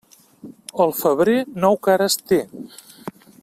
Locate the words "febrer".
1.01-1.37